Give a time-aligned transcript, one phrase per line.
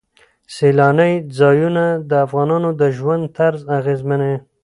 [0.55, 4.37] سیلانی ځایونه د افغانانو د ژوند طرز اغېزمنوي.